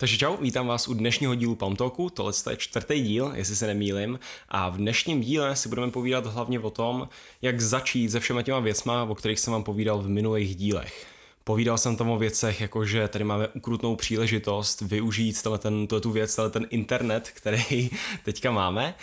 Takže 0.00 0.18
čau, 0.18 0.36
vítám 0.36 0.66
vás 0.66 0.88
u 0.88 0.94
dnešního 0.94 1.34
dílu 1.34 1.54
Palm 1.54 1.76
Talku, 1.76 2.10
tohle 2.10 2.32
je 2.50 2.56
čtvrtý 2.56 3.02
díl, 3.02 3.32
jestli 3.34 3.56
se 3.56 3.66
nemýlim, 3.66 4.18
a 4.48 4.68
v 4.68 4.76
dnešním 4.76 5.20
díle 5.20 5.56
si 5.56 5.68
budeme 5.68 5.92
povídat 5.92 6.26
hlavně 6.26 6.60
o 6.60 6.70
tom, 6.70 7.08
jak 7.42 7.60
začít 7.60 8.10
se 8.10 8.20
všema 8.20 8.42
těma 8.42 8.60
věcma, 8.60 9.04
o 9.04 9.14
kterých 9.14 9.40
jsem 9.40 9.52
vám 9.52 9.64
povídal 9.64 9.98
v 9.98 10.08
minulých 10.08 10.56
dílech. 10.56 11.06
Povídal 11.44 11.78
jsem 11.78 11.96
tam 11.96 12.10
o 12.10 12.18
věcech, 12.18 12.60
jako 12.60 12.84
že 12.86 13.08
tady 13.08 13.24
máme 13.24 13.48
ukrutnou 13.48 13.96
příležitost 13.96 14.80
využít 14.80 15.42
ten, 15.58 15.86
tu 15.86 16.10
věc, 16.10 16.40
ten 16.50 16.66
internet, 16.70 17.30
který 17.34 17.90
teďka 18.24 18.50
máme 18.50 18.94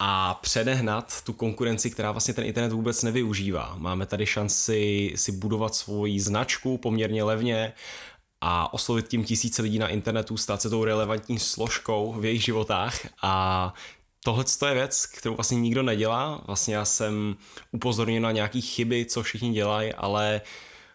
a 0.00 0.34
předehnat 0.34 1.22
tu 1.22 1.32
konkurenci, 1.32 1.90
která 1.90 2.12
vlastně 2.12 2.34
ten 2.34 2.44
internet 2.44 2.72
vůbec 2.72 3.02
nevyužívá. 3.02 3.74
Máme 3.78 4.06
tady 4.06 4.26
šanci 4.26 5.12
si 5.16 5.32
budovat 5.32 5.74
svoji 5.74 6.20
značku 6.20 6.78
poměrně 6.78 7.24
levně 7.24 7.72
a 8.44 8.74
oslovit 8.74 9.08
tím 9.08 9.24
tisíce 9.24 9.62
lidí 9.62 9.78
na 9.78 9.88
internetu, 9.88 10.36
stát 10.36 10.62
se 10.62 10.70
tou 10.70 10.84
relevantní 10.84 11.38
složkou 11.38 12.12
v 12.12 12.24
jejich 12.24 12.44
životách 12.44 12.98
a 13.22 13.74
Tohle 14.24 14.44
je 14.68 14.74
věc, 14.74 15.06
kterou 15.06 15.34
vlastně 15.34 15.60
nikdo 15.60 15.82
nedělá. 15.82 16.42
Vlastně 16.46 16.74
já 16.74 16.84
jsem 16.84 17.36
upozorněn 17.72 18.22
na 18.22 18.32
nějaké 18.32 18.60
chyby, 18.60 19.04
co 19.04 19.22
všichni 19.22 19.52
dělají, 19.52 19.92
ale 19.92 20.40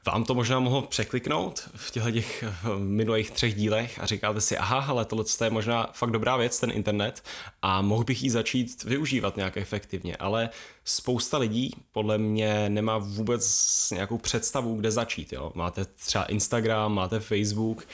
vám 0.05 0.23
to 0.23 0.35
možná 0.35 0.59
mohlo 0.59 0.81
překliknout 0.81 1.69
v 1.75 1.91
těchto 1.91 2.11
těch 2.11 2.43
minulých 2.77 3.31
třech 3.31 3.55
dílech 3.55 3.99
a 3.99 4.05
říkáte 4.05 4.41
si, 4.41 4.57
aha, 4.57 4.85
ale 4.87 5.05
tohle 5.05 5.25
je 5.43 5.49
možná 5.49 5.89
fakt 5.93 6.11
dobrá 6.11 6.37
věc, 6.37 6.59
ten 6.59 6.71
internet 6.71 7.23
a 7.61 7.81
mohl 7.81 8.03
bych 8.03 8.23
ji 8.23 8.29
začít 8.29 8.83
využívat 8.83 9.37
nějak 9.37 9.57
efektivně, 9.57 10.17
ale 10.17 10.49
spousta 10.85 11.37
lidí 11.37 11.71
podle 11.91 12.17
mě 12.17 12.69
nemá 12.69 12.97
vůbec 12.97 13.43
nějakou 13.91 14.17
představu, 14.17 14.75
kde 14.75 14.91
začít. 14.91 15.33
Jo? 15.33 15.51
Máte 15.55 15.85
třeba 15.85 16.25
Instagram, 16.25 16.93
máte 16.93 17.19
Facebook, 17.19 17.87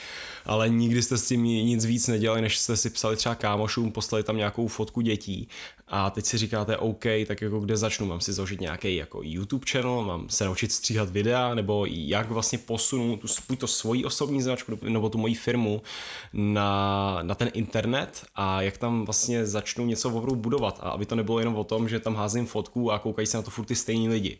ale 0.46 0.68
nikdy 0.68 1.02
jste 1.02 1.18
s 1.18 1.28
tím 1.28 1.42
nic 1.42 1.84
víc 1.84 2.08
nedělali, 2.08 2.40
než 2.40 2.58
jste 2.58 2.76
si 2.76 2.90
psali 2.90 3.16
třeba 3.16 3.34
kámošům, 3.34 3.92
poslali 3.92 4.24
tam 4.24 4.36
nějakou 4.36 4.68
fotku 4.68 5.00
dětí 5.00 5.48
a 5.88 6.10
teď 6.10 6.24
si 6.24 6.38
říkáte, 6.38 6.76
OK, 6.76 7.04
tak 7.26 7.40
jako 7.40 7.60
kde 7.60 7.76
začnu, 7.76 8.06
mám 8.06 8.20
si 8.20 8.32
založit 8.32 8.60
nějaký 8.60 8.96
jako 8.96 9.20
YouTube 9.22 9.66
channel, 9.70 10.02
mám 10.02 10.28
se 10.28 10.44
naučit 10.44 10.72
stříhat 10.72 11.10
videa, 11.10 11.54
nebo 11.54 11.86
jak 12.08 12.30
vlastně 12.30 12.58
posunu 12.58 13.16
tu, 13.16 13.26
buď 13.48 13.58
to 13.58 13.66
svoji 13.66 14.04
osobní 14.04 14.42
značku, 14.42 14.78
nebo 14.82 15.08
tu 15.08 15.18
moji 15.18 15.34
firmu 15.34 15.82
na, 16.32 17.18
na 17.22 17.34
ten 17.34 17.50
internet 17.54 18.26
a 18.34 18.62
jak 18.62 18.78
tam 18.78 19.04
vlastně 19.04 19.46
začnu 19.46 19.86
něco 19.86 20.08
opravdu 20.08 20.34
budovat 20.34 20.78
a 20.82 20.90
aby 20.90 21.06
to 21.06 21.14
nebylo 21.14 21.38
jenom 21.38 21.56
o 21.56 21.64
tom, 21.64 21.88
že 21.88 22.00
tam 22.00 22.14
házím 22.14 22.46
fotku 22.46 22.92
a 22.92 22.98
koukají 22.98 23.26
se 23.26 23.36
na 23.36 23.42
to 23.42 23.50
furt 23.50 23.64
ty 23.64 23.74
stejní 23.74 24.08
lidi. 24.08 24.38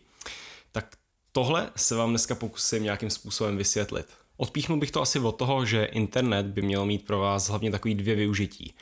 Tak 0.73 0.97
tohle 1.33 1.71
se 1.77 1.95
vám 1.95 2.11
dneska 2.11 2.35
pokusím 2.35 2.83
nějakým 2.83 3.11
způsobem 3.11 3.57
vysvětlit. 3.57 4.07
Odpíchnu 4.37 4.81
bych 4.81 4.91
to 4.91 5.03
asi 5.03 5.19
od 5.19 5.33
toho, 5.33 5.65
že 5.65 5.85
internet 5.85 6.47
by 6.47 6.63
měl 6.63 6.87
mít 6.87 7.07
pro 7.07 7.19
vás 7.19 7.49
hlavně 7.49 7.71
takový 7.71 7.95
dvě 7.95 8.15
využití. 8.15 8.75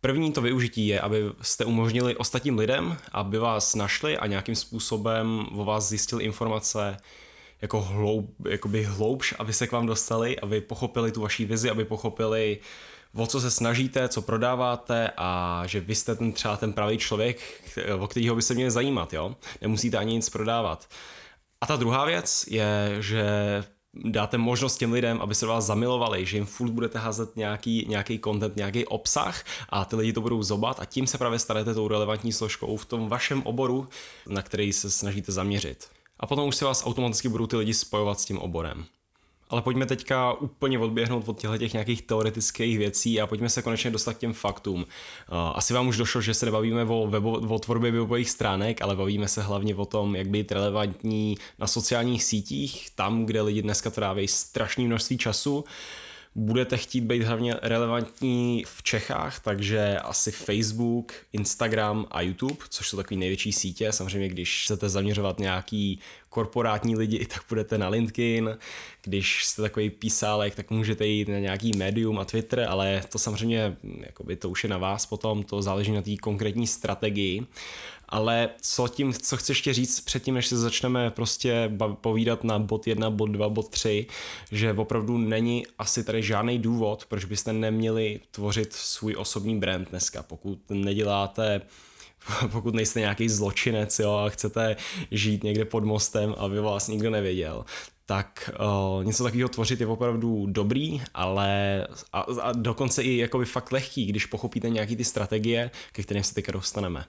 První 0.00 0.32
to 0.32 0.40
využití 0.40 0.86
je, 0.86 1.00
aby 1.00 1.16
jste 1.42 1.64
umožnili 1.64 2.16
ostatním 2.16 2.58
lidem, 2.58 2.96
aby 3.12 3.38
vás 3.38 3.74
našli 3.74 4.18
a 4.18 4.26
nějakým 4.26 4.54
způsobem 4.54 5.46
o 5.56 5.64
vás 5.64 5.88
zjistili 5.88 6.24
informace 6.24 6.96
jako 7.62 7.80
hloub, 7.80 8.34
jakoby 8.48 8.84
hloubš, 8.84 9.34
aby 9.38 9.52
se 9.52 9.66
k 9.66 9.72
vám 9.72 9.86
dostali, 9.86 10.40
aby 10.40 10.60
pochopili 10.60 11.12
tu 11.12 11.20
vaší 11.20 11.44
vizi, 11.44 11.70
aby 11.70 11.84
pochopili, 11.84 12.58
o 13.14 13.26
co 13.26 13.40
se 13.40 13.50
snažíte, 13.50 14.08
co 14.08 14.22
prodáváte 14.22 15.10
a 15.16 15.62
že 15.66 15.80
vy 15.80 15.94
jste 15.94 16.14
ten 16.14 16.32
třeba 16.32 16.56
ten 16.56 16.72
pravý 16.72 16.98
člověk, 16.98 17.38
o 17.98 18.06
kterého 18.06 18.36
by 18.36 18.42
se 18.42 18.54
měli 18.54 18.70
zajímat, 18.70 19.12
jo? 19.12 19.36
Nemusíte 19.60 19.96
ani 19.96 20.14
nic 20.14 20.30
prodávat. 20.30 20.88
A 21.60 21.66
ta 21.66 21.76
druhá 21.76 22.04
věc 22.04 22.44
je, 22.48 22.96
že 23.00 23.24
dáte 23.94 24.38
možnost 24.38 24.76
těm 24.76 24.92
lidem, 24.92 25.20
aby 25.20 25.34
se 25.34 25.46
do 25.46 25.52
vás 25.52 25.64
zamilovali, 25.64 26.26
že 26.26 26.36
jim 26.36 26.46
furt 26.46 26.70
budete 26.70 26.98
házet 26.98 27.36
nějaký, 27.36 27.86
nějaký 27.88 28.20
content, 28.24 28.56
nějaký 28.56 28.86
obsah 28.86 29.44
a 29.68 29.84
ty 29.84 29.96
lidi 29.96 30.12
to 30.12 30.20
budou 30.20 30.42
zobat 30.42 30.80
a 30.80 30.84
tím 30.84 31.06
se 31.06 31.18
právě 31.18 31.38
stanete 31.38 31.74
tou 31.74 31.88
relevantní 31.88 32.32
složkou 32.32 32.76
v 32.76 32.84
tom 32.84 33.08
vašem 33.08 33.42
oboru, 33.42 33.88
na 34.26 34.42
který 34.42 34.72
se 34.72 34.90
snažíte 34.90 35.32
zaměřit. 35.32 35.88
A 36.24 36.26
potom 36.26 36.48
už 36.48 36.56
se 36.56 36.64
vás 36.64 36.86
automaticky 36.86 37.28
budou 37.28 37.46
ty 37.46 37.56
lidi 37.56 37.74
spojovat 37.74 38.20
s 38.20 38.24
tím 38.24 38.38
oborem. 38.38 38.84
Ale 39.50 39.62
pojďme 39.62 39.86
teďka 39.86 40.32
úplně 40.32 40.78
odběhnout 40.78 41.28
od 41.28 41.38
těchto 41.38 41.58
těch 41.58 41.72
nějakých 41.72 42.02
teoretických 42.02 42.78
věcí 42.78 43.20
a 43.20 43.26
pojďme 43.26 43.48
se 43.48 43.62
konečně 43.62 43.90
dostat 43.90 44.12
k 44.12 44.18
těm 44.18 44.32
faktům. 44.32 44.86
Asi 45.54 45.74
vám 45.74 45.88
už 45.88 45.96
došlo, 45.96 46.20
že 46.20 46.34
se 46.34 46.46
nebavíme 46.46 46.84
o, 46.84 47.06
webo, 47.06 47.32
o 47.32 47.58
tvorbě 47.58 47.90
webových 47.90 48.30
stránek, 48.30 48.82
ale 48.82 48.96
bavíme 48.96 49.28
se 49.28 49.42
hlavně 49.42 49.74
o 49.74 49.84
tom, 49.84 50.16
jak 50.16 50.28
být 50.28 50.52
relevantní 50.52 51.38
na 51.58 51.66
sociálních 51.66 52.24
sítích, 52.24 52.88
tam, 52.94 53.26
kde 53.26 53.42
lidi 53.42 53.62
dneska 53.62 53.90
tráví 53.90 54.28
strašné 54.28 54.84
množství 54.84 55.18
času 55.18 55.64
budete 56.34 56.76
chtít 56.76 57.00
být 57.00 57.22
hlavně 57.22 57.54
relevantní 57.62 58.64
v 58.66 58.82
Čechách, 58.82 59.40
takže 59.40 59.98
asi 59.98 60.32
Facebook, 60.32 61.12
Instagram 61.32 62.06
a 62.10 62.20
YouTube, 62.20 62.64
což 62.68 62.88
jsou 62.88 62.96
takové 62.96 63.18
největší 63.18 63.52
sítě. 63.52 63.92
Samozřejmě, 63.92 64.28
když 64.28 64.64
chcete 64.64 64.88
zaměřovat 64.88 65.38
nějaký 65.38 66.00
korporátní 66.34 66.96
lidi, 66.96 67.26
tak 67.26 67.42
budete 67.48 67.78
na 67.78 67.88
LinkedIn. 67.88 68.58
Když 69.02 69.44
jste 69.44 69.62
takový 69.62 69.90
písálek, 69.90 70.54
tak 70.54 70.70
můžete 70.70 71.06
jít 71.06 71.28
na 71.28 71.38
nějaký 71.38 71.72
médium 71.76 72.18
a 72.18 72.24
Twitter, 72.24 72.66
ale 72.68 73.02
to 73.12 73.18
samozřejmě, 73.18 73.76
jakoby 74.06 74.36
to 74.36 74.50
už 74.50 74.64
je 74.64 74.70
na 74.70 74.78
vás 74.78 75.06
potom, 75.06 75.42
to 75.42 75.62
záleží 75.62 75.92
na 75.92 76.02
té 76.02 76.16
konkrétní 76.16 76.66
strategii. 76.66 77.46
Ale 78.08 78.48
co 78.60 78.88
tím, 78.88 79.12
co 79.12 79.36
chci 79.36 79.52
ještě 79.52 79.72
říct 79.72 80.00
předtím, 80.00 80.34
než 80.34 80.46
se 80.46 80.58
začneme 80.58 81.10
prostě 81.10 81.70
povídat 82.00 82.44
na 82.44 82.58
bod 82.58 82.86
1, 82.86 83.10
bod 83.10 83.30
2, 83.30 83.48
bod 83.48 83.68
3, 83.68 84.06
že 84.52 84.72
opravdu 84.72 85.18
není 85.18 85.66
asi 85.78 86.04
tady 86.04 86.22
žádný 86.22 86.58
důvod, 86.58 87.06
proč 87.08 87.24
byste 87.24 87.52
neměli 87.52 88.20
tvořit 88.30 88.72
svůj 88.72 89.14
osobní 89.18 89.58
brand 89.58 89.90
dneska, 89.90 90.22
pokud 90.22 90.58
neděláte 90.70 91.60
pokud 92.52 92.74
nejste 92.74 93.00
nějaký 93.00 93.28
zločinec 93.28 93.98
jo, 93.98 94.12
a 94.12 94.28
chcete 94.28 94.76
žít 95.10 95.44
někde 95.44 95.64
pod 95.64 95.84
mostem, 95.84 96.34
aby 96.38 96.60
vás 96.60 96.88
nikdo 96.88 97.10
nevěděl, 97.10 97.64
tak 98.06 98.50
uh, 98.96 99.04
něco 99.04 99.24
takového 99.24 99.48
tvořit 99.48 99.80
je 99.80 99.86
opravdu 99.86 100.46
dobrý, 100.46 101.02
ale 101.14 101.80
a, 102.12 102.20
a 102.20 102.52
dokonce 102.52 103.02
i 103.02 103.16
jakoby 103.16 103.44
fakt 103.44 103.72
lehký, 103.72 104.06
když 104.06 104.26
pochopíte 104.26 104.70
nějaký 104.70 104.96
ty 104.96 105.04
strategie, 105.04 105.70
ke 105.92 106.02
kterým 106.02 106.22
se 106.22 106.34
teďka 106.34 106.52
dostaneme. 106.52 107.04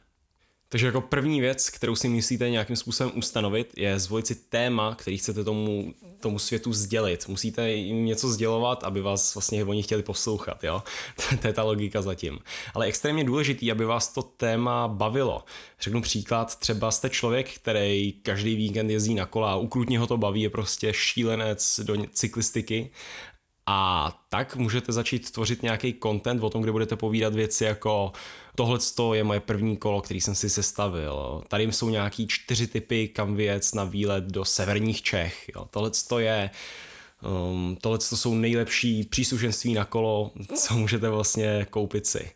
Takže 0.70 0.86
jako 0.86 1.02
první 1.02 1.42
věc, 1.42 1.70
kterou 1.70 1.96
si 1.96 2.10
musíte 2.10 2.50
nějakým 2.50 2.76
způsobem 2.76 3.12
ustanovit, 3.16 3.74
je 3.78 4.00
zvolit 4.00 4.28
si 4.28 4.36
téma, 4.36 4.96
který 4.96 5.18
chcete 5.18 5.44
tomu, 5.44 5.94
tomu 6.20 6.40
světu 6.40 6.74
sdělit. 6.74 7.28
Musíte 7.28 7.72
jim 7.72 8.06
něco 8.06 8.30
sdělovat, 8.30 8.84
aby 8.84 9.02
vás 9.02 9.36
vlastně 9.36 9.66
oni 9.66 9.84
chtěli 9.84 10.04
poslouchat, 10.04 10.64
jo? 10.64 10.84
to 11.42 11.48
je 11.48 11.54
ta 11.54 11.64
logika 11.64 12.02
zatím. 12.02 12.40
Ale 12.74 12.86
extrémně 12.86 13.24
důležitý, 13.24 13.72
aby 13.72 13.86
vás 13.86 14.14
to 14.14 14.22
téma 14.22 14.88
bavilo. 14.88 15.44
Řeknu 15.82 16.02
příklad, 16.02 16.60
třeba 16.60 16.92
jste 16.92 17.10
člověk, 17.10 17.54
který 17.56 18.14
každý 18.14 18.56
víkend 18.56 18.90
jezdí 18.90 19.16
na 19.16 19.26
kola 19.26 19.56
ukrutně 19.56 20.00
ho 20.00 20.08
to 20.08 20.18
baví, 20.18 20.42
je 20.42 20.50
prostě 20.50 20.94
šílenec 20.94 21.80
do 21.84 21.96
cyklistiky 22.14 22.92
a 23.68 24.12
tak 24.30 24.56
můžete 24.56 24.92
začít 24.92 25.32
tvořit 25.32 25.64
nějaký 25.64 25.96
content 26.04 26.44
o 26.44 26.50
tom, 26.50 26.62
kde 26.62 26.72
budete 26.72 26.96
povídat 26.96 27.36
věci 27.36 27.64
jako 27.64 28.12
tohle 28.56 28.80
je 29.14 29.24
moje 29.24 29.40
první 29.40 29.78
kolo, 29.78 30.02
který 30.02 30.22
jsem 30.22 30.36
si 30.36 30.50
sestavil. 30.50 31.44
Tady 31.48 31.64
jsou 31.64 31.90
nějaký 31.90 32.28
čtyři 32.28 32.68
typy, 32.68 33.08
kam 33.08 33.36
věc 33.36 33.74
na 33.74 33.84
výlet 33.84 34.24
do 34.24 34.46
severních 34.46 35.02
Čech. 35.02 35.52
Tohle 35.70 35.92
je 36.18 36.50
um, 37.50 37.78
tohle 37.82 38.00
jsou 38.02 38.36
nejlepší 38.36 39.04
příslušenství 39.04 39.74
na 39.74 39.86
kolo, 39.86 40.32
co 40.56 40.74
můžete 40.74 41.10
vlastně 41.10 41.68
koupit 41.70 42.08
si. 42.08 42.32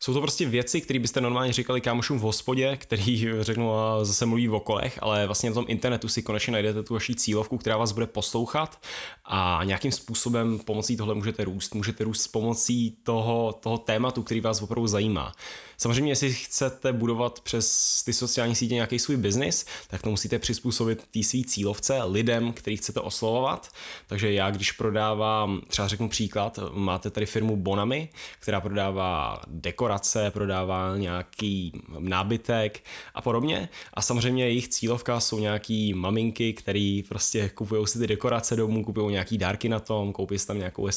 Jsou 0.00 0.14
to 0.14 0.20
prostě 0.20 0.48
věci, 0.48 0.80
které 0.80 0.98
byste 0.98 1.20
normálně 1.20 1.52
říkali 1.52 1.80
kámošům 1.80 2.18
v 2.18 2.22
hospodě, 2.22 2.76
který 2.76 3.26
řeknu 3.40 3.74
a 3.74 4.04
zase 4.04 4.26
mluví 4.26 4.48
o 4.48 4.60
kolech, 4.60 4.98
ale 5.02 5.26
vlastně 5.26 5.50
na 5.50 5.54
tom 5.54 5.64
internetu 5.68 6.08
si 6.08 6.22
konečně 6.22 6.52
najdete 6.52 6.82
tu 6.82 6.94
vaši 6.94 7.14
cílovku, 7.14 7.58
která 7.58 7.76
vás 7.76 7.92
bude 7.92 8.06
poslouchat 8.06 8.80
a 9.24 9.60
nějakým 9.64 9.92
způsobem 9.92 10.58
pomocí 10.58 10.96
tohle 10.96 11.14
můžete 11.14 11.44
růst. 11.44 11.74
Můžete 11.74 12.04
růst 12.04 12.22
s 12.22 12.28
pomocí 12.28 12.96
toho, 13.02 13.52
toho 13.60 13.78
tématu, 13.78 14.22
který 14.22 14.40
vás 14.40 14.62
opravdu 14.62 14.86
zajímá. 14.86 15.32
Samozřejmě, 15.76 16.12
jestli 16.12 16.34
chcete 16.34 16.92
budovat 16.92 17.40
přes 17.40 18.02
ty 18.04 18.12
sociální 18.12 18.54
sítě 18.54 18.74
nějaký 18.74 18.98
svůj 18.98 19.16
biznis, 19.16 19.66
tak 19.88 20.02
to 20.02 20.10
musíte 20.10 20.38
přizpůsobit 20.38 21.06
té 21.10 21.22
svý 21.22 21.44
cílovce, 21.44 22.02
lidem, 22.02 22.52
který 22.52 22.76
chcete 22.76 23.00
oslovovat. 23.00 23.68
Takže 24.06 24.32
já, 24.32 24.50
když 24.50 24.72
prodávám, 24.72 25.60
třeba 25.68 25.88
řeknu 25.88 26.08
příklad, 26.08 26.58
máte 26.72 27.10
tady 27.10 27.26
firmu 27.26 27.56
Bonami, 27.56 28.08
která 28.40 28.60
prodává 28.60 29.40
dekorace, 29.46 30.30
prodává 30.30 30.96
nějaký 30.96 31.72
nábytek 31.98 32.84
a 33.14 33.22
podobně. 33.22 33.68
A 33.94 34.02
samozřejmě 34.02 34.44
jejich 34.44 34.68
cílovka 34.68 35.20
jsou 35.20 35.38
nějaký 35.38 35.94
maminky, 35.94 36.52
který 36.52 37.02
prostě 37.02 37.48
kupují 37.48 37.86
si 37.86 37.98
ty 37.98 38.06
dekorace 38.06 38.56
domů, 38.56 38.84
kupují 38.84 39.12
nějaký 39.12 39.38
dárky 39.38 39.68
na 39.68 39.80
tom, 39.80 40.12
koupí 40.12 40.38
si 40.38 40.46
tam 40.46 40.58
nějakou 40.58 40.88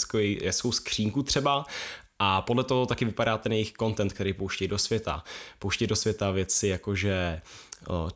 hezkou 0.43 0.71
skřínku 0.71 1.23
třeba 1.23 1.65
A 2.19 2.41
podle 2.41 2.63
toho 2.63 2.85
taky 2.85 3.05
vypadá 3.05 3.37
ten 3.37 3.51
jejich 3.51 3.73
content, 3.73 4.13
který 4.13 4.33
pouští 4.33 4.67
do 4.67 4.77
světa. 4.77 5.23
Pouští 5.59 5.87
do 5.87 5.95
světa 5.95 6.31
věci 6.31 6.67
jako, 6.67 6.95
že 6.95 7.41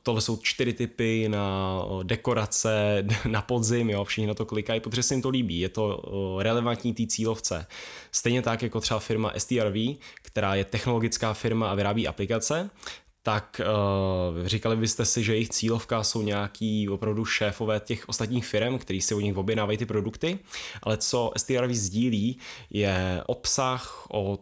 tohle 0.03 0.21
jsou 0.21 0.37
čtyři 0.37 0.73
typy 0.73 1.29
na 1.29 1.81
dekorace 2.03 3.03
na 3.27 3.41
podzim, 3.41 3.89
jo, 3.89 4.03
všichni 4.03 4.27
na 4.27 4.33
to 4.33 4.45
klikají, 4.45 4.79
protože 4.79 5.03
se 5.03 5.13
jim 5.13 5.21
to 5.21 5.29
líbí, 5.29 5.59
je 5.59 5.69
to 5.69 6.03
relevantní 6.39 6.93
té 6.93 7.07
cílovce. 7.07 7.65
Stejně 8.11 8.41
tak 8.41 8.61
jako 8.61 8.79
třeba 8.79 8.99
firma 8.99 9.33
STRV, 9.37 9.75
která 10.21 10.55
je 10.55 10.65
technologická 10.65 11.33
firma 11.33 11.71
a 11.71 11.75
vyrábí 11.75 12.07
aplikace, 12.07 12.69
tak 13.25 13.61
uh, 13.61 14.47
říkali 14.47 14.75
byste 14.75 15.05
si, 15.05 15.23
že 15.23 15.33
jejich 15.33 15.49
cílovka 15.49 16.03
jsou 16.03 16.21
nějaký 16.21 16.89
opravdu 16.89 17.25
šéfové 17.25 17.79
těch 17.79 18.09
ostatních 18.09 18.45
firm, 18.45 18.77
který 18.77 19.01
si 19.01 19.15
u 19.15 19.19
nich 19.19 19.37
objednávají 19.37 19.77
ty 19.77 19.85
produkty, 19.85 20.39
ale 20.81 20.97
co 20.97 21.31
STRV 21.37 21.71
sdílí, 21.71 22.37
je 22.69 23.23
obsah 23.25 24.07
o 24.11 24.39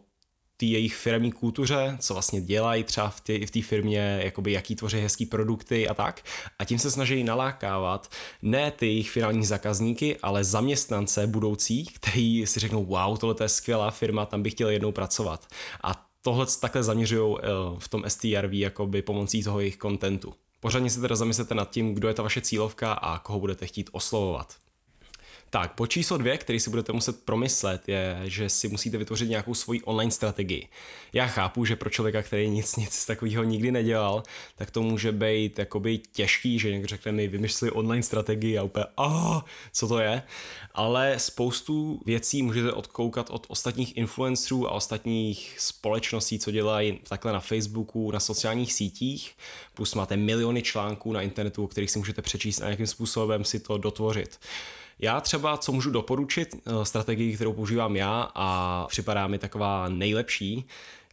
té 0.58 0.66
jejich 0.66 0.96
firmní 0.96 1.32
kultuře, 1.32 1.98
co 2.00 2.14
vlastně 2.14 2.42
dělají 2.42 2.84
třeba 2.84 3.10
v 3.10 3.22
té 3.22 3.34
v 3.46 3.66
firmě, 3.66 4.20
jakoby 4.24 4.52
jaký 4.52 4.76
tvoří 4.76 4.98
hezký 4.98 5.26
produkty 5.26 5.88
a 5.88 5.94
tak. 5.94 6.26
A 6.60 6.66
tím 6.66 6.80
se 6.80 6.92
snaží 6.92 7.24
nalákávat 7.24 8.12
ne 8.42 8.72
ty 8.72 8.86
jejich 8.86 9.12
finální 9.12 9.46
zákazníky, 9.46 10.18
ale 10.24 10.44
zaměstnance 10.44 11.28
budoucí, 11.28 11.86
kteří 11.86 12.46
si 12.46 12.60
řeknou, 12.60 12.86
wow, 12.86 13.18
tohle 13.18 13.36
je 13.42 13.50
skvělá 13.50 13.92
firma, 13.92 14.26
tam 14.26 14.44
bych 14.44 14.54
chtěl 14.54 14.70
jednou 14.70 14.92
pracovat. 14.92 15.48
A 15.84 16.11
tohle 16.22 16.46
takhle 16.62 16.84
zaměřují 16.84 17.38
eh, 17.40 17.48
v 17.80 17.88
tom 17.88 18.04
STRV 18.08 18.54
jakoby 18.54 19.02
pomocí 19.02 19.44
toho 19.44 19.60
jejich 19.60 19.78
kontentu. 19.78 20.34
Pořádně 20.60 20.90
se 20.90 21.02
teda 21.02 21.16
zamyslete 21.16 21.56
nad 21.56 21.70
tím, 21.70 21.94
kdo 21.94 22.08
je 22.08 22.14
ta 22.14 22.24
vaše 22.24 22.42
cílovka 22.42 22.94
a 22.94 23.20
koho 23.20 23.40
budete 23.40 23.68
chtít 23.68 23.90
oslovovat. 23.92 24.56
Tak, 25.54 25.74
po 25.74 25.88
číslo 25.88 26.18
dvě, 26.18 26.38
který 26.38 26.60
si 26.60 26.70
budete 26.70 26.94
muset 26.94 27.24
promyslet, 27.24 27.90
je, 27.90 28.22
že 28.24 28.50
si 28.50 28.68
musíte 28.68 28.98
vytvořit 28.98 29.30
nějakou 29.30 29.54
svoji 29.54 29.82
online 29.82 30.12
strategii. 30.12 30.68
Já 31.14 31.28
chápu, 31.28 31.66
že 31.66 31.76
pro 31.76 31.90
člověka, 31.90 32.22
který 32.22 32.50
nic, 32.50 32.76
nic 32.76 33.06
takového 33.06 33.44
nikdy 33.44 33.72
nedělal, 33.72 34.24
tak 34.56 34.72
to 34.72 34.82
může 34.82 35.12
být 35.12 35.60
jakoby 35.60 36.00
těžký, 36.12 36.60
že 36.60 36.72
někdo 36.72 36.88
řekne 36.88 37.12
mi, 37.12 37.28
vymyšli 37.28 37.72
online 37.72 38.04
strategii 38.04 38.58
a 38.58 38.64
úplně, 38.64 38.86
oh, 38.96 39.42
co 39.74 39.88
to 39.88 40.00
je? 40.00 40.24
Ale 40.74 41.20
spoustu 41.20 42.02
věcí 42.06 42.42
můžete 42.44 42.72
odkoukat 42.72 43.30
od 43.30 43.46
ostatních 43.50 43.98
influencerů 43.98 44.68
a 44.68 44.72
ostatních 44.72 45.56
společností, 45.60 46.40
co 46.40 46.52
dělají 46.52 47.00
takhle 47.10 47.34
na 47.34 47.40
Facebooku, 47.40 48.12
na 48.12 48.20
sociálních 48.20 48.74
sítích, 48.74 49.32
plus 49.74 49.96
máte 49.96 50.18
miliony 50.18 50.62
článků 50.62 51.14
na 51.14 51.22
internetu, 51.22 51.64
o 51.64 51.68
kterých 51.68 51.92
si 51.92 52.00
můžete 52.00 52.22
přečíst 52.22 52.62
a 52.62 52.70
jakým 52.70 52.88
způsobem 52.88 53.46
si 53.46 53.60
to 53.60 53.78
dotvořit. 53.78 54.40
Já 55.02 55.22
třeba, 55.22 55.58
co 55.58 55.72
můžu 55.72 55.92
doporučit, 55.92 56.56
eh, 56.56 56.86
strategii, 56.86 57.36
kterou 57.36 57.54
používám 57.54 57.96
já 57.96 58.32
a 58.36 58.88
připadá 58.90 59.28
mi 59.28 59.40
taková 59.40 59.90
nejlepší, 59.90 60.66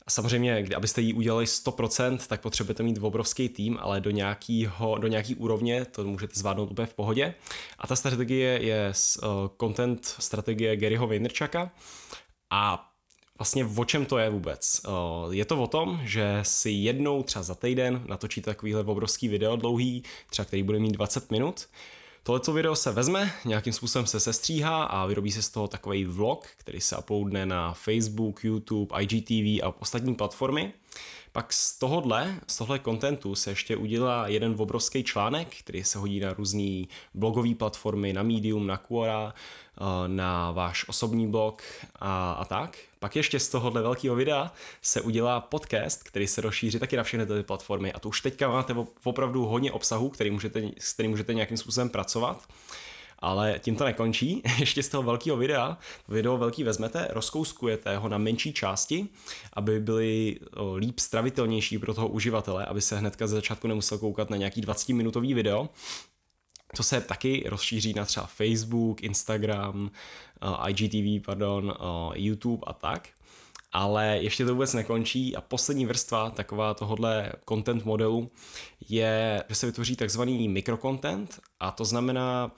Samozřejmě, 0.09 0.67
abyste 0.77 1.01
ji 1.01 1.13
udělali 1.13 1.47
100%, 1.47 2.27
tak 2.27 2.41
potřebujete 2.41 2.83
mít 2.83 2.99
obrovský 3.01 3.49
tým, 3.49 3.79
ale 3.81 4.01
do, 4.01 4.11
nějakýho, 4.11 4.99
do 4.99 5.09
nějaký 5.09 5.35
úrovně 5.35 5.85
to 5.85 6.05
můžete 6.05 6.33
zvládnout 6.37 6.71
úplně 6.71 6.87
v 6.87 6.95
pohodě. 6.95 7.35
A 7.79 7.87
ta 7.87 7.97
strategie 7.97 8.63
je 8.63 8.93
uh, 9.23 9.29
content 9.61 10.07
strategie 10.07 10.77
Garyho 10.77 11.07
Vaynerchuka 11.07 11.71
a 12.51 12.91
vlastně 13.39 13.65
o 13.77 13.85
čem 13.85 14.07
to 14.07 14.19
je 14.19 14.31
vůbec? 14.31 14.81
Uh, 14.87 15.35
je 15.35 15.45
to 15.45 15.63
o 15.63 15.67
tom, 15.67 16.01
že 16.05 16.41
si 16.43 16.71
jednou 16.71 17.23
třeba 17.23 17.43
za 17.43 17.55
týden 17.55 18.03
natočíte 18.07 18.51
takovýhle 18.51 18.85
obrovský 18.85 19.29
video 19.29 19.57
dlouhý, 19.57 20.03
třeba 20.31 20.47
který 20.47 20.63
bude 20.63 20.79
mít 20.79 20.93
20 20.93 21.31
minut, 21.31 21.69
Tohleto 22.23 22.53
video 22.53 22.77
se 22.77 22.93
vezme, 22.93 23.33
nějakým 23.45 23.73
způsobem 23.73 24.07
se 24.07 24.21
sestříhá 24.21 24.85
a 24.85 25.07
vyrobí 25.07 25.33
se 25.33 25.43
z 25.43 25.51
toho 25.51 25.69
takový 25.69 26.05
vlog, 26.05 26.47
který 26.57 26.81
se 26.81 26.97
uploadne 26.97 27.47
na 27.47 27.73
Facebook, 27.73 28.45
YouTube, 28.45 29.03
IGTV 29.03 29.65
a 29.65 29.75
ostatní 29.81 30.15
platformy. 30.15 30.73
Pak 31.39 31.53
z 31.53 31.79
tohohle, 31.79 32.35
z 32.47 32.57
tohle 32.57 32.79
kontentu 32.79 33.35
se 33.35 33.51
ještě 33.51 33.77
udělá 33.77 34.29
jeden 34.29 34.55
obrovský 34.59 35.05
článek, 35.05 35.49
který 35.59 35.85
se 35.85 35.99
hodí 35.99 36.21
na 36.21 36.33
různé 36.33 36.85
blogové 37.15 37.55
platformy, 37.55 38.13
na 38.13 38.23
Medium, 38.23 38.67
na 38.67 38.77
Quora, 38.77 39.35
eh, 39.35 39.85
na 40.07 40.51
váš 40.51 40.89
osobní 40.89 41.27
blog 41.31 41.63
a, 41.97 42.33
a 42.33 42.45
tak. 42.45 42.79
Pak 42.99 43.17
ještě 43.17 43.41
z 43.41 43.49
tohohle 43.49 43.83
velkého 43.83 44.17
videa 44.17 44.53
se 44.83 45.01
udělá 45.01 45.41
podcast, 45.41 46.03
který 46.03 46.27
se 46.27 46.41
rozšíří 46.41 46.79
taky 46.79 46.97
na 46.97 47.03
všechny 47.03 47.27
ty 47.27 47.43
platformy 47.43 47.93
a 47.93 47.99
to 47.99 48.09
už 48.09 48.21
teďka 48.21 48.49
máte 48.49 48.75
opravdu 49.05 49.47
hodně 49.47 49.73
obsahu, 49.73 50.09
který 50.09 50.31
můžete, 50.31 50.63
s 50.79 50.93
kterým 50.93 51.11
můžete 51.11 51.35
nějakým 51.35 51.57
způsobem 51.57 51.89
pracovat. 51.89 52.49
Ale 53.19 53.59
tím 53.59 53.77
to 53.77 53.85
nekončí. 53.85 54.43
Ještě 54.59 54.83
z 54.83 54.89
toho 54.89 55.03
velkého 55.03 55.37
videa, 55.37 55.79
video 56.09 56.39
velký 56.39 56.65
vezmete, 56.65 57.09
rozkouskujete 57.11 57.97
ho 57.97 58.09
na 58.09 58.19
menší 58.19 58.53
části, 58.53 59.09
aby 59.53 59.81
byly 59.81 60.39
líp 60.77 60.99
stravitelnější 60.99 61.79
pro 61.79 61.95
toho 61.95 62.09
uživatele, 62.09 62.67
aby 62.67 62.81
se 62.81 62.99
hnedka 62.99 63.27
ze 63.27 63.35
začátku 63.35 63.69
nemusel 63.69 63.99
koukat 63.99 64.31
na 64.31 64.37
nějaký 64.37 64.61
20 64.61 64.89
minutový 64.89 65.35
video, 65.35 65.69
to 66.77 66.83
se 66.83 67.01
taky 67.01 67.45
rozšíří 67.47 67.95
na 67.95 68.05
třeba 68.05 68.27
Facebook, 68.27 69.03
Instagram, 69.03 69.91
IGTV, 70.69 71.27
pardon, 71.27 71.75
YouTube 72.15 72.65
a 72.67 72.73
tak. 72.73 73.09
Ale 73.73 74.19
ještě 74.21 74.45
to 74.45 74.53
vůbec 74.53 74.75
nekončí 74.75 75.37
a 75.37 75.41
poslední 75.41 75.87
vrstva 75.87 76.31
taková 76.31 76.75
tohohle 76.75 77.33
content 77.49 77.85
modelu 77.85 78.31
je, 78.89 79.45
že 79.49 79.55
se 79.55 79.67
vytvoří 79.67 79.97
takzvaný 79.97 80.49
mikrocontent 80.49 81.41
a 81.61 81.71
to 81.71 81.85
znamená, 81.85 82.51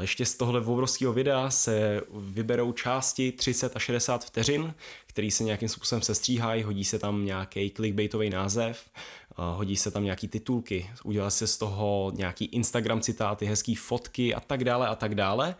ještě 0.00 0.26
z 0.26 0.36
tohle 0.36 0.60
obrovského 0.60 1.12
videa 1.12 1.50
se 1.50 2.00
vyberou 2.14 2.72
části 2.72 3.32
30 3.32 3.76
a 3.76 3.78
60 3.78 4.24
vteřin, 4.24 4.74
který 5.06 5.30
se 5.30 5.44
nějakým 5.44 5.68
způsobem 5.68 6.02
sestříhají, 6.02 6.62
hodí 6.62 6.84
se 6.84 6.98
tam 6.98 7.24
nějaký 7.24 7.70
clickbaitový 7.70 8.30
název, 8.30 8.90
hodí 9.36 9.76
se 9.76 9.90
tam 9.90 10.04
nějaký 10.04 10.28
titulky, 10.28 10.90
udělá 11.04 11.30
se 11.30 11.46
z 11.46 11.58
toho 11.58 12.12
nějaký 12.14 12.44
Instagram 12.44 13.00
citáty, 13.00 13.46
hezký 13.46 13.74
fotky 13.74 14.34
a 14.34 14.40
tak 14.40 14.64
dále 14.64 14.88
a 14.88 14.94
tak 14.94 15.14
dále 15.14 15.54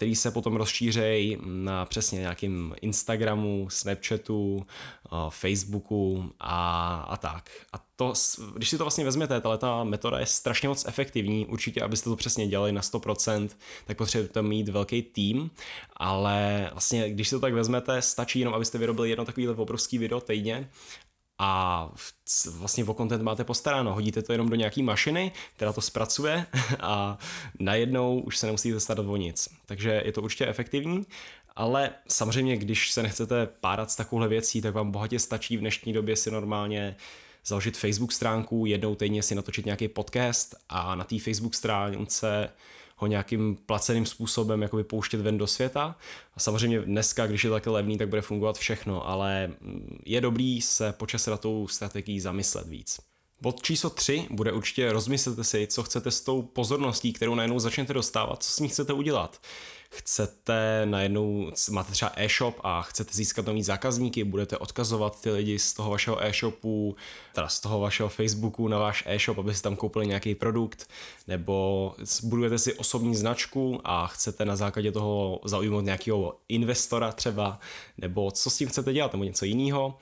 který 0.00 0.16
se 0.16 0.30
potom 0.30 0.56
rozšířejí 0.56 1.38
na 1.44 1.84
přesně 1.84 2.20
nějakým 2.20 2.74
Instagramu, 2.82 3.66
Snapchatu, 3.70 4.66
eh, 5.06 5.16
Facebooku 5.28 6.32
a, 6.40 6.94
a 7.08 7.16
tak. 7.16 7.50
A 7.72 7.78
to, 7.96 8.12
když 8.54 8.68
si 8.68 8.78
to 8.78 8.84
vlastně 8.84 9.04
vezmete, 9.04 9.40
tato 9.40 9.84
metoda 9.84 10.18
je 10.18 10.26
strašně 10.26 10.68
moc 10.68 10.84
efektivní, 10.88 11.46
určitě, 11.46 11.82
abyste 11.82 12.10
to 12.10 12.16
přesně 12.16 12.46
dělali 12.46 12.72
na 12.72 12.80
100%, 12.80 13.48
tak 13.86 13.96
potřebujete 13.96 14.42
mít 14.42 14.68
velký 14.68 15.02
tým, 15.02 15.50
ale 15.96 16.68
vlastně, 16.72 17.10
když 17.10 17.28
si 17.28 17.34
to 17.34 17.40
tak 17.40 17.54
vezmete, 17.54 18.02
stačí 18.02 18.38
jenom, 18.38 18.54
abyste 18.54 18.78
vyrobili 18.78 19.10
jedno 19.10 19.24
takovýhle 19.24 19.54
obrovský 19.54 19.98
video 19.98 20.20
týdně 20.20 20.68
a 21.42 21.88
vlastně 22.50 22.84
o 22.84 22.94
content 22.94 23.22
máte 23.22 23.44
postaráno. 23.44 23.94
Hodíte 23.94 24.22
to 24.22 24.32
jenom 24.32 24.48
do 24.48 24.56
nějaký 24.56 24.82
mašiny, 24.82 25.32
která 25.56 25.72
to 25.72 25.80
zpracuje 25.80 26.46
a 26.80 27.18
najednou 27.58 28.20
už 28.20 28.38
se 28.38 28.46
nemusíte 28.46 28.80
starat 28.80 29.06
o 29.06 29.16
nic. 29.16 29.48
Takže 29.66 30.02
je 30.04 30.12
to 30.12 30.22
určitě 30.22 30.46
efektivní, 30.46 31.06
ale 31.56 31.90
samozřejmě, 32.08 32.56
když 32.56 32.90
se 32.90 33.02
nechcete 33.02 33.46
párat 33.46 33.90
s 33.90 33.96
takovouhle 33.96 34.28
věcí, 34.28 34.62
tak 34.62 34.74
vám 34.74 34.90
bohatě 34.90 35.18
stačí 35.18 35.56
v 35.56 35.60
dnešní 35.60 35.92
době 35.92 36.16
si 36.16 36.30
normálně 36.30 36.96
založit 37.46 37.76
Facebook 37.76 38.12
stránku, 38.12 38.66
jednou 38.66 38.94
týdně 38.94 39.22
si 39.22 39.34
natočit 39.34 39.64
nějaký 39.64 39.88
podcast 39.88 40.54
a 40.68 40.94
na 40.94 41.04
té 41.04 41.18
Facebook 41.18 41.54
stránce 41.54 42.50
ho 43.00 43.06
nějakým 43.06 43.56
placeným 43.66 44.06
způsobem 44.06 44.62
jakoby 44.62 44.84
pouštět 44.84 45.20
ven 45.20 45.38
do 45.38 45.46
světa. 45.46 45.96
A 46.34 46.40
samozřejmě 46.40 46.80
dneska, 46.80 47.26
když 47.26 47.44
je 47.44 47.50
také 47.50 47.70
levný, 47.70 47.98
tak 47.98 48.08
bude 48.08 48.22
fungovat 48.22 48.58
všechno, 48.58 49.08
ale 49.08 49.50
je 50.06 50.20
dobrý 50.20 50.60
se 50.60 50.92
počas 50.92 51.26
na 51.26 51.36
tou 51.36 51.68
strategií 51.68 52.20
zamyslet 52.20 52.66
víc. 52.66 53.00
Bod 53.42 53.62
číslo 53.62 53.90
3 53.90 54.26
bude 54.30 54.52
určitě 54.52 54.92
rozmyslete 54.92 55.44
si, 55.44 55.66
co 55.66 55.82
chcete 55.82 56.10
s 56.10 56.20
tou 56.20 56.42
pozorností, 56.42 57.12
kterou 57.12 57.34
najednou 57.34 57.58
začnete 57.58 57.92
dostávat, 57.92 58.42
co 58.42 58.50
s 58.50 58.58
ní 58.58 58.68
chcete 58.68 58.92
udělat 58.92 59.38
chcete 59.90 60.82
najednou, 60.84 61.50
máte 61.70 61.92
třeba 61.92 62.12
e-shop 62.16 62.60
a 62.62 62.82
chcete 62.82 63.10
získat 63.14 63.46
nový 63.46 63.62
zákazníky, 63.62 64.24
budete 64.24 64.56
odkazovat 64.56 65.20
ty 65.20 65.30
lidi 65.30 65.58
z 65.58 65.72
toho 65.72 65.90
vašeho 65.90 66.24
e-shopu, 66.24 66.96
teda 67.34 67.48
z 67.48 67.60
toho 67.60 67.80
vašeho 67.80 68.08
Facebooku 68.08 68.68
na 68.68 68.78
váš 68.78 69.04
e-shop, 69.06 69.38
aby 69.38 69.54
si 69.54 69.62
tam 69.62 69.76
koupili 69.76 70.06
nějaký 70.06 70.34
produkt, 70.34 70.90
nebo 71.28 71.94
budujete 72.22 72.58
si 72.58 72.74
osobní 72.74 73.16
značku 73.16 73.80
a 73.84 74.06
chcete 74.06 74.44
na 74.44 74.56
základě 74.56 74.92
toho 74.92 75.40
zaujmout 75.44 75.84
nějakého 75.84 76.36
investora 76.48 77.12
třeba, 77.12 77.60
nebo 77.98 78.30
co 78.30 78.50
s 78.50 78.56
tím 78.56 78.68
chcete 78.68 78.92
dělat, 78.92 79.12
nebo 79.12 79.24
něco 79.24 79.44
jiného. 79.44 79.98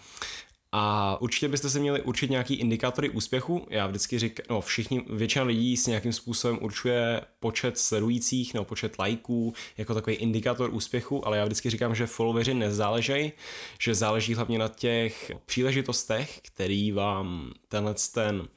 A 0.73 1.17
určitě 1.21 1.49
byste 1.49 1.71
se 1.71 1.79
měli 1.79 2.03
určit 2.03 2.31
nějaký 2.31 2.55
indikátory 2.55 3.11
úspěchu. 3.11 3.67
Já 3.71 3.87
vždycky 3.87 4.19
říkám, 4.19 4.47
no 4.51 4.61
všichni, 4.61 5.05
většina 5.11 5.45
lidí 5.45 5.77
si 5.77 5.91
nějakým 5.91 6.13
způsobem 6.13 6.59
určuje 6.61 7.21
počet 7.41 7.79
sledujících 7.79 8.55
nebo 8.55 8.65
počet 8.65 8.99
lajků 8.99 9.55
jako 9.77 9.95
takový 9.95 10.17
indikátor 10.17 10.71
úspěchu, 10.75 11.27
ale 11.27 11.39
já 11.39 11.45
vždycky 11.45 11.71
říkám, 11.71 11.95
že 11.95 12.07
followeri 12.07 12.55
nezáležejí, 12.55 13.33
že 13.81 13.95
záleží 13.95 14.35
hlavně 14.35 14.59
na 14.59 14.69
těch 14.69 15.33
příležitostech, 15.47 16.41
který 16.43 16.93
vám 16.93 17.53
tenhle 17.69 17.95
ten 18.15 18.49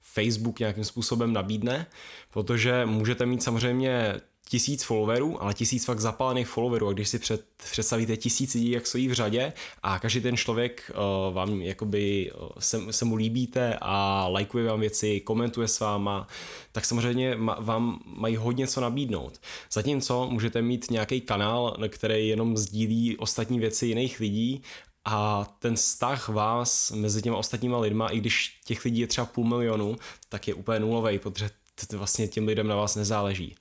Facebook 0.00 0.58
nějakým 0.58 0.84
způsobem 0.84 1.32
nabídne, 1.32 1.86
protože 2.30 2.86
můžete 2.86 3.26
mít 3.26 3.42
samozřejmě 3.42 4.20
tisíc 4.50 4.82
followerů, 4.82 5.42
ale 5.42 5.54
tisíc 5.54 5.84
fakt 5.84 6.00
zapálených 6.00 6.48
followerů 6.48 6.88
a 6.88 6.92
když 6.92 7.08
si 7.08 7.18
před, 7.18 7.44
představíte 7.70 8.16
tisíc 8.16 8.54
lidí, 8.54 8.70
jak 8.70 8.86
stojí 8.86 9.08
v 9.08 9.12
řadě 9.12 9.52
a 9.82 9.98
každý 9.98 10.20
ten 10.20 10.36
člověk 10.36 10.90
uh, 10.94 11.34
vám 11.34 11.62
jakoby 11.62 12.32
uh, 12.32 12.48
se, 12.58 12.92
se 12.92 13.04
mu 13.04 13.16
líbíte 13.16 13.78
a 13.80 14.26
lajkuje 14.28 14.64
vám 14.64 14.80
věci, 14.80 15.20
komentuje 15.20 15.68
s 15.68 15.80
váma, 15.80 16.26
tak 16.72 16.84
samozřejmě 16.84 17.36
ma, 17.36 17.56
vám 17.60 18.00
mají 18.04 18.36
hodně 18.36 18.66
co 18.66 18.80
nabídnout. 18.80 19.40
Zatímco 19.72 20.28
můžete 20.30 20.62
mít 20.62 20.90
nějaký 20.90 21.20
kanál, 21.20 21.76
který 21.88 22.28
jenom 22.28 22.56
sdílí 22.56 23.16
ostatní 23.16 23.58
věci 23.58 23.86
jiných 23.86 24.20
lidí 24.20 24.62
a 25.04 25.46
ten 25.58 25.76
vztah 25.76 26.28
vás 26.28 26.90
mezi 26.90 27.22
těma 27.22 27.36
ostatníma 27.36 27.78
lidma, 27.78 28.08
i 28.08 28.18
když 28.18 28.60
těch 28.64 28.84
lidí 28.84 29.00
je 29.00 29.06
třeba 29.06 29.24
půl 29.24 29.44
milionu, 29.44 29.96
tak 30.28 30.48
je 30.48 30.54
úplně 30.54 30.80
nulový, 30.80 31.18
protože 31.18 31.50
vlastně 31.92 32.28
těm 32.28 32.46
lidem 32.46 32.68
na 32.68 32.76
vás 32.76 32.96
nezáleží. 32.96 33.54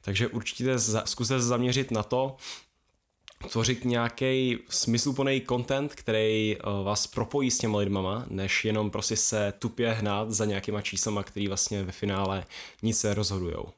Takže 0.00 0.28
určitě 0.28 0.78
zkuste 1.04 1.40
se 1.40 1.46
zaměřit 1.46 1.90
na 1.90 2.02
to, 2.02 2.36
tvořit 3.50 3.84
nějaký 3.84 4.58
smysluplný 4.68 5.42
content, 5.48 5.94
který 5.94 6.56
eh, 6.56 6.62
vás 6.84 7.06
propojí 7.06 7.50
s 7.50 7.58
těma 7.58 7.78
lidmama, 7.78 8.24
než 8.30 8.64
jenom 8.64 8.90
prostě 8.90 9.16
se 9.16 9.52
tupě 9.58 9.92
hnát 9.92 10.30
za 10.30 10.44
nějakýma 10.44 10.82
číslama, 10.82 11.22
který 11.22 11.48
vlastně 11.48 11.82
ve 11.82 11.92
finále 11.92 12.46
nic 12.82 13.00
se 13.00 13.14
rozhodujou. 13.14 13.68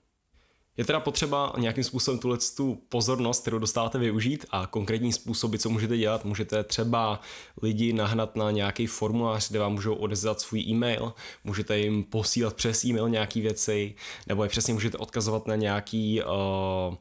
Je 0.80 0.84
teda 0.84 1.00
potřeba 1.00 1.52
nějakým 1.58 1.84
způsobem 1.84 2.18
tuhle 2.18 2.38
tu 2.56 2.78
pozornost, 2.88 3.40
kterou 3.40 3.58
dostáváte 3.58 3.98
využít 3.98 4.46
a 4.50 4.66
konkrétní 4.66 5.12
způsoby, 5.12 5.56
co 5.56 5.70
můžete 5.70 5.96
dělat. 5.96 6.24
Můžete 6.24 6.64
třeba 6.64 7.20
lidi 7.62 7.92
nahnat 7.92 8.36
na 8.36 8.50
nějaký 8.50 8.86
formulář, 8.86 9.50
kde 9.50 9.58
vám 9.58 9.72
můžou 9.72 9.94
odezdat 9.94 10.40
svůj 10.40 10.60
e-mail, 10.60 11.12
můžete 11.44 11.78
jim 11.78 12.04
posílat 12.04 12.54
přes 12.54 12.84
e-mail 12.84 13.08
nějaké 13.08 13.40
věci, 13.40 13.94
nebo 14.26 14.42
je 14.42 14.48
přesně 14.48 14.74
můžete 14.74 14.98
odkazovat 14.98 15.46
na 15.46 15.56
nějaký 15.56 16.22
uh, 16.22 16.94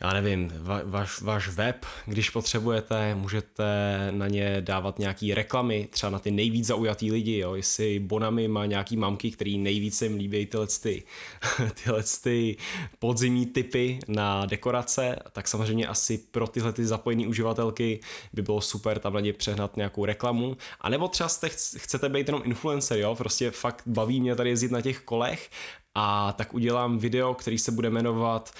já 0.00 0.12
nevím, 0.12 0.52
va, 0.58 0.80
váš, 0.84 1.20
váš 1.20 1.48
web, 1.48 1.86
když 2.06 2.30
potřebujete, 2.30 3.14
můžete 3.14 3.64
na 4.10 4.28
ně 4.28 4.60
dávat 4.60 4.98
nějaký 4.98 5.34
reklamy, 5.34 5.88
třeba 5.90 6.10
na 6.10 6.18
ty 6.18 6.30
nejvíc 6.30 6.66
zaujatý 6.66 7.12
lidi, 7.12 7.38
jo? 7.38 7.54
jestli 7.54 7.98
Bonami 7.98 8.48
má 8.48 8.66
nějaký 8.66 8.96
mamky, 8.96 9.30
který 9.30 9.58
nejvíce 9.58 10.04
jim 10.04 10.16
líbí 10.16 10.46
tyhle, 10.46 10.66
ty, 10.66 11.02
tyhle 11.84 12.02
ty 12.22 12.56
podzimní 12.98 13.46
typy 13.46 13.98
na 14.08 14.46
dekorace, 14.46 15.16
tak 15.32 15.48
samozřejmě 15.48 15.86
asi 15.86 16.18
pro 16.18 16.46
tyhle 16.46 16.72
ty 16.72 16.86
zapojené 16.86 17.28
uživatelky 17.28 18.00
by 18.32 18.42
bylo 18.42 18.60
super 18.60 18.98
tam 18.98 19.12
na 19.12 19.20
ně 19.20 19.32
přehnat 19.32 19.76
nějakou 19.76 20.04
reklamu. 20.04 20.56
A 20.80 20.88
nebo 20.88 21.08
třeba 21.08 21.28
jste, 21.28 21.48
chcete 21.76 22.08
být 22.08 22.28
jenom 22.28 22.42
influencer, 22.44 22.98
jo? 22.98 23.14
prostě 23.14 23.50
fakt 23.50 23.82
baví 23.86 24.20
mě 24.20 24.36
tady 24.36 24.50
jezdit 24.50 24.72
na 24.72 24.80
těch 24.80 25.00
kolech 25.00 25.50
a 25.94 26.32
tak 26.32 26.54
udělám 26.54 26.98
video, 26.98 27.34
který 27.34 27.58
se 27.58 27.72
bude 27.72 27.90
jmenovat 27.90 28.52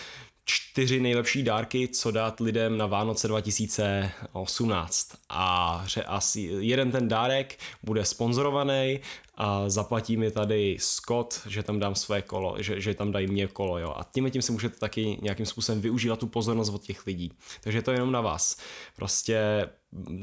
čtyři 0.50 1.00
nejlepší 1.00 1.42
dárky, 1.42 1.88
co 1.88 2.10
dát 2.10 2.40
lidem 2.40 2.78
na 2.78 2.86
Vánoce 2.86 3.28
2018. 3.28 5.08
A 5.28 5.84
že 5.86 6.02
asi 6.02 6.40
jeden 6.58 6.90
ten 6.90 7.08
dárek 7.08 7.58
bude 7.82 8.04
sponzorovaný 8.04 9.00
a 9.34 9.68
zaplatí 9.68 10.16
mi 10.16 10.30
tady 10.30 10.76
Scott, 10.80 11.40
že 11.48 11.62
tam 11.62 11.80
dám 11.80 11.94
své 11.94 12.22
kolo, 12.22 12.62
že, 12.62 12.80
že 12.80 12.94
tam 12.94 13.12
dají 13.12 13.26
mě 13.26 13.46
kolo, 13.46 13.78
jo. 13.78 13.94
A 13.96 14.04
tím 14.04 14.30
tím 14.30 14.42
si 14.42 14.52
můžete 14.52 14.78
taky 14.78 15.18
nějakým 15.22 15.46
způsobem 15.46 15.80
využívat 15.80 16.18
tu 16.18 16.26
pozornost 16.26 16.68
od 16.68 16.82
těch 16.82 17.06
lidí. 17.06 17.32
Takže 17.60 17.82
to 17.82 17.90
je 17.90 17.96
jenom 17.96 18.12
na 18.12 18.20
vás. 18.20 18.56
Prostě 18.96 19.68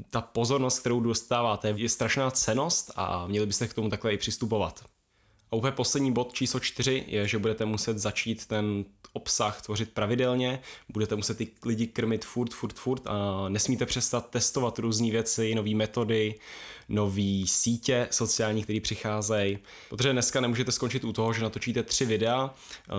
ta 0.10 0.22
pozornost, 0.22 0.79
kterou 0.79 1.00
dostáváte, 1.00 1.74
je 1.77 1.89
strašná 1.89 2.31
cenost 2.31 2.91
a 2.96 3.27
měli 3.27 3.46
byste 3.46 3.67
k 3.67 3.74
tomu 3.74 3.89
takhle 3.89 4.13
i 4.13 4.17
přistupovat. 4.17 4.84
A 5.51 5.56
úplně 5.56 5.72
poslední 5.72 6.12
bod 6.12 6.34
číslo 6.34 6.60
čtyři 6.60 7.04
je, 7.08 7.27
že 7.27 7.38
budete 7.38 7.66
muset 7.66 8.00
začít 8.00 8.46
ten 8.46 8.86
obsah 9.13 9.62
tvořit 9.62 9.92
pravidelně, 9.94 10.60
budete 10.89 11.16
muset 11.16 11.38
ty 11.38 11.48
lidi 11.66 11.88
krmit 11.88 12.25
furt, 12.25 12.54
furt, 12.54 12.75
furt 12.80 13.08
a 13.08 13.46
nesmíte 13.50 13.86
přestat 13.86 14.30
testovat 14.30 14.80
různé 14.80 15.12
věci, 15.12 15.56
nové 15.56 15.75
metody, 15.75 16.36
nové 16.89 17.44
sítě 17.46 18.08
sociální, 18.12 18.63
které 18.63 18.79
přicházejí. 18.79 19.60
Protože 19.89 20.12
dneska 20.13 20.41
nemůžete 20.41 20.72
skončit 20.72 21.03
u 21.03 21.13
toho, 21.13 21.34
že 21.34 21.44
natočíte 21.44 21.84
tři 21.84 22.06
videa, 22.06 22.53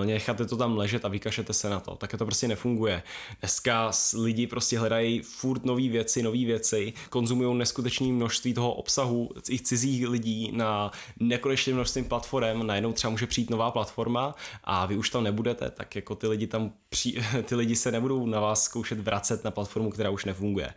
necháte 0.05 0.47
to 0.47 0.57
tam 0.57 0.77
ležet 0.77 1.05
a 1.05 1.09
vykašete 1.09 1.53
se 1.53 1.71
na 1.71 1.81
to. 1.81 1.95
Tak 1.95 2.15
to 2.19 2.25
prostě 2.25 2.49
nefunguje. 2.49 3.03
Dneska 3.41 3.91
lidi 4.15 4.47
prostě 4.47 4.79
hledají 4.79 5.21
furt 5.21 5.65
nové 5.65 5.89
věci, 5.89 6.23
nové 6.23 6.45
věci, 6.45 6.93
konzumují 7.11 7.59
neskutečné 7.59 8.07
množství 8.07 8.55
toho 8.55 8.75
obsahu 8.75 9.31
i 9.51 9.59
cizích 9.59 10.09
lidí 10.09 10.53
na 10.53 10.91
nekonečné 11.21 11.73
množství 11.73 12.05
platform, 12.05 12.67
najednou 12.67 12.93
třeba 12.93 13.11
může 13.11 13.27
přijít 13.27 13.51
nová 13.51 13.71
platforma 13.71 14.35
a 14.65 14.87
vy 14.87 14.97
už 14.97 15.11
tam 15.11 15.25
nebudete, 15.25 15.71
tak 15.71 15.97
jako 15.97 16.15
ty 16.15 16.27
lidi 16.27 16.47
tam, 16.47 16.73
při, 16.89 17.15
ty 17.43 17.55
lidi 17.55 17.77
se 17.77 17.93
nebudou 17.93 18.27
na 18.27 18.41
vás 18.41 18.65
zkoušet 18.65 19.01
vracet 19.01 19.45
na 19.45 19.51
platformu, 19.51 19.91
která 19.91 20.11
už 20.11 20.25
nefunguje. 20.25 20.75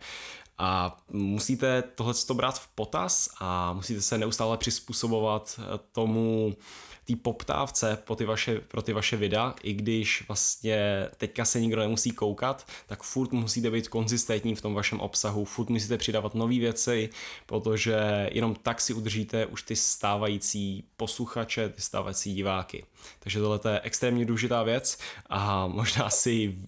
A 0.58 0.98
musíte 1.12 1.82
tohle 1.82 2.14
brát 2.32 2.58
v 2.58 2.68
potaz 2.68 3.28
a 3.40 3.72
musíte 3.72 4.00
se 4.02 4.18
neustále 4.18 4.58
přizpůsobovat 4.58 5.60
tomu, 5.92 6.56
té 7.04 7.16
poptávce 7.16 7.98
po 8.04 8.16
ty 8.16 8.24
vaše, 8.24 8.60
pro 8.60 8.82
ty 8.82 8.92
vaše 8.92 9.16
videa, 9.16 9.54
i 9.62 9.72
když 9.72 10.24
vlastně 10.28 11.08
teďka 11.16 11.44
se 11.44 11.60
nikdo 11.60 11.80
nemusí 11.80 12.10
koukat, 12.10 12.66
tak 12.86 13.02
furt 13.02 13.32
musíte 13.32 13.70
být 13.70 13.88
konzistentní 13.88 14.54
v 14.54 14.60
tom 14.60 14.74
vašem 14.74 15.00
obsahu, 15.00 15.44
furt 15.44 15.68
musíte 15.70 15.98
přidávat 15.98 16.34
nové 16.34 16.58
věci, 16.58 17.10
protože 17.46 18.28
jenom 18.32 18.54
tak 18.54 18.80
si 18.80 18.94
udržíte 18.94 19.46
už 19.46 19.62
ty 19.62 19.76
stávající 19.76 20.84
posluchače, 20.96 21.68
ty 21.68 21.80
stávající 21.80 22.34
diváky. 22.34 22.84
Takže 23.18 23.40
tohle 23.40 23.72
je 23.72 23.80
extrémně 23.80 24.24
důležitá 24.24 24.62
věc 24.62 24.98
a 25.30 25.66
možná 25.66 26.10
si 26.10 26.58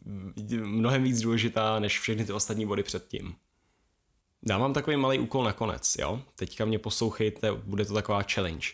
mnohem 0.62 1.02
víc 1.02 1.20
důležitá 1.20 1.78
než 1.78 2.00
všechny 2.00 2.24
ty 2.24 2.32
ostatní 2.32 2.66
body 2.66 2.82
předtím. 2.82 3.34
Dám 4.46 4.60
vám 4.60 4.72
takový 4.72 4.96
malý 4.96 5.18
úkol 5.18 5.44
nakonec, 5.44 5.96
jo? 5.98 6.20
Teďka 6.36 6.64
mě 6.64 6.78
poslouchejte, 6.78 7.52
bude 7.52 7.84
to 7.84 7.94
taková 7.94 8.22
challenge. 8.22 8.68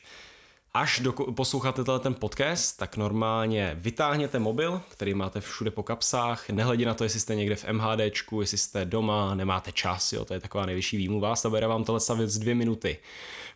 Až 0.75 1.01
do, 1.01 1.13
posloucháte 1.13 1.85
ten 2.01 2.15
podcast, 2.15 2.79
tak 2.79 2.97
normálně 2.97 3.77
vytáhněte 3.81 4.39
mobil, 4.39 4.83
který 4.89 5.15
máte 5.15 5.41
všude 5.41 5.71
po 5.71 5.83
kapsách, 5.83 6.49
nehledě 6.49 6.87
na 6.87 6.95
to, 6.95 7.05
jestli 7.05 7.21
jste 7.21 7.35
někde 7.35 7.57
v 7.57 7.65
MHDčku, 7.73 8.41
jestli 8.41 8.59
jste 8.59 8.85
doma, 8.85 9.35
nemáte 9.35 9.73
čas, 9.73 10.13
jo, 10.13 10.25
to 10.25 10.35
je 10.35 10.41
taková 10.41 10.67
nejvyšší 10.67 10.97
výmluva, 10.97 11.35
zabere 11.35 11.67
vám 11.67 11.85
tohle 11.85 12.01
z 12.01 12.39
dvě 12.39 12.55
minuty. 12.55 12.99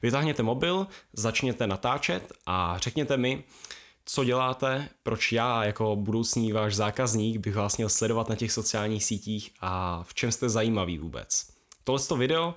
Vytáhněte 0.02 0.42
mobil, 0.42 0.86
začněte 1.12 1.66
natáčet 1.66 2.32
a 2.46 2.78
řekněte 2.78 3.16
mi, 3.16 3.44
co 4.04 4.24
děláte, 4.24 4.88
proč 5.02 5.32
já 5.32 5.64
jako 5.64 5.96
budoucní 5.96 6.52
váš 6.52 6.74
zákazník 6.74 7.38
bych 7.38 7.54
vás 7.54 7.76
měl 7.76 7.88
sledovat 7.88 8.28
na 8.28 8.36
těch 8.36 8.52
sociálních 8.52 9.04
sítích 9.04 9.50
a 9.60 10.02
v 10.02 10.14
čem 10.14 10.32
jste 10.32 10.48
zajímavý 10.48 10.98
vůbec. 10.98 11.53
Tohle 11.84 12.18
video 12.18 12.54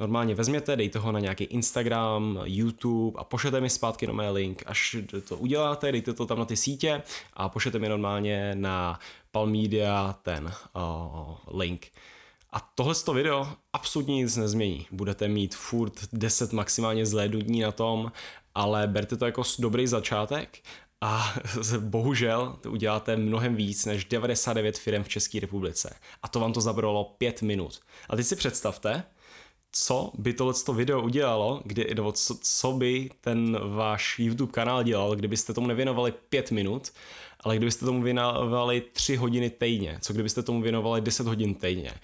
normálně 0.00 0.34
vezměte, 0.34 0.76
dejte 0.76 0.98
ho 0.98 1.12
na 1.12 1.20
nějaký 1.20 1.44
Instagram, 1.44 2.40
YouTube 2.44 3.20
a 3.20 3.24
pošlete 3.24 3.60
mi 3.60 3.70
zpátky 3.70 4.06
na 4.06 4.12
mé 4.12 4.30
link. 4.30 4.62
Až 4.66 4.96
to 5.28 5.36
uděláte, 5.36 5.92
dejte 5.92 6.12
to 6.12 6.26
tam 6.26 6.38
na 6.38 6.44
ty 6.44 6.56
sítě 6.56 7.02
a 7.34 7.48
pošlete 7.48 7.78
mi 7.78 7.88
normálně 7.88 8.54
na 8.54 8.98
Palmedia 9.30 10.18
ten 10.22 10.52
uh, 10.76 11.58
link. 11.60 11.86
A 12.52 12.70
tohle 12.74 12.94
to 12.94 13.12
video 13.12 13.48
absolutně 13.72 14.14
nic 14.14 14.36
nezmění. 14.36 14.86
Budete 14.90 15.28
mít 15.28 15.54
furt 15.54 15.92
10 16.12 16.52
maximálně 16.52 17.06
zhlédnutí 17.06 17.60
na 17.60 17.72
tom, 17.72 18.12
ale 18.54 18.86
berte 18.86 19.16
to 19.16 19.26
jako 19.26 19.42
dobrý 19.58 19.86
začátek 19.86 20.58
a 21.00 21.34
bohužel 21.78 22.56
to 22.60 22.70
uděláte 22.70 23.16
mnohem 23.16 23.56
víc 23.56 23.84
než 23.84 24.04
99 24.04 24.78
firm 24.78 25.02
v 25.02 25.08
České 25.08 25.40
republice. 25.40 25.96
A 26.22 26.28
to 26.28 26.40
vám 26.40 26.52
to 26.52 26.60
zabralo 26.60 27.14
5 27.18 27.42
minut. 27.42 27.80
A 28.08 28.16
teď 28.16 28.26
si 28.26 28.36
představte, 28.36 29.02
co 29.72 30.12
by 30.18 30.32
tohle 30.32 30.54
video 30.74 31.02
udělalo, 31.02 31.62
kdy, 31.64 31.94
nebo 31.94 32.12
co, 32.12 32.38
co 32.42 32.72
by 32.72 33.10
ten 33.20 33.58
váš 33.74 34.18
YouTube 34.18 34.52
kanál 34.52 34.82
dělal, 34.82 35.16
kdybyste 35.16 35.54
tomu 35.54 35.66
nevěnovali 35.66 36.12
5 36.28 36.50
minut, 36.50 36.92
ale 37.40 37.56
kdybyste 37.56 37.86
tomu 37.86 38.02
věnovali 38.02 38.80
3 38.92 39.16
hodiny 39.16 39.50
týdně, 39.50 39.98
co 40.00 40.12
kdybyste 40.12 40.42
tomu 40.42 40.62
věnovali 40.62 41.00
10 41.00 41.26
hodin 41.26 41.54
týdně 41.54 41.94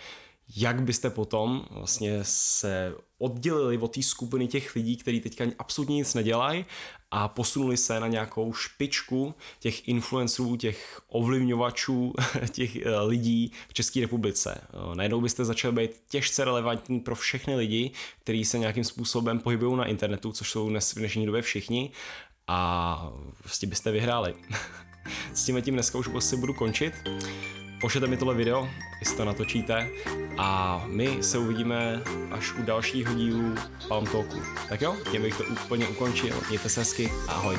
jak 0.56 0.82
byste 0.82 1.10
potom 1.10 1.66
vlastně 1.70 2.18
se 2.22 2.94
oddělili 3.18 3.78
od 3.78 3.94
té 3.94 4.02
skupiny 4.02 4.48
těch 4.48 4.74
lidí, 4.74 4.96
kteří 4.96 5.20
teďka 5.20 5.44
absolutně 5.58 5.96
nic 5.96 6.14
nedělají 6.14 6.64
a 7.10 7.28
posunuli 7.28 7.76
se 7.76 8.00
na 8.00 8.06
nějakou 8.06 8.52
špičku 8.52 9.34
těch 9.60 9.88
influencerů, 9.88 10.56
těch 10.56 11.00
ovlivňovačů, 11.08 12.12
těch 12.50 12.76
eh, 12.76 13.00
lidí 13.00 13.52
v 13.68 13.74
České 13.74 14.00
republice. 14.00 14.60
Eh, 14.62 14.96
najednou 14.96 15.20
byste 15.20 15.44
začali 15.44 15.74
být 15.74 15.90
těžce 16.08 16.44
relevantní 16.44 17.00
pro 17.00 17.14
všechny 17.14 17.56
lidi, 17.56 17.90
kteří 18.20 18.44
se 18.44 18.58
nějakým 18.58 18.84
způsobem 18.84 19.38
pohybují 19.38 19.76
na 19.76 19.84
internetu, 19.84 20.32
což 20.32 20.50
jsou 20.50 20.68
dnes 20.68 20.92
v 20.92 20.98
dnešní 20.98 21.26
době 21.26 21.42
všichni 21.42 21.90
a 22.46 23.12
prostě 23.38 23.66
byste 23.66 23.90
vyhráli. 23.90 24.34
S 25.34 25.44
tím 25.44 25.62
tím 25.62 25.74
dneska 25.74 25.98
už 25.98 26.08
asi 26.16 26.36
budu 26.36 26.54
končit 26.54 26.94
pošlete 27.80 28.06
mi 28.06 28.16
tohle 28.16 28.34
video, 28.34 28.70
jestli 29.00 29.16
to 29.16 29.24
natočíte 29.24 29.88
a 30.38 30.82
my 30.86 31.18
se 31.20 31.38
uvidíme 31.38 32.02
až 32.30 32.52
u 32.52 32.62
dalšího 32.62 33.14
dílu 33.14 33.54
Palm 33.88 34.06
Talku. 34.06 34.42
Tak 34.68 34.82
jo, 34.82 34.96
tím 35.10 35.22
bych 35.22 35.36
to 35.36 35.44
úplně 35.44 35.88
ukončil. 35.88 36.36
Mějte 36.48 36.68
se 36.68 36.80
hezky, 36.80 37.12
ahoj. 37.28 37.56